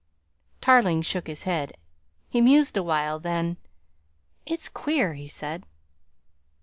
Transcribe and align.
Tarling 0.61 1.03
shook 1.03 1.27
his 1.27 1.43
head. 1.43 1.73
He 2.27 2.41
mused 2.41 2.75
a 2.75 2.81
while, 2.81 3.19
then: 3.19 3.57
"It's 4.47 4.67
queer," 4.67 5.13
he 5.13 5.27
said. 5.27 5.63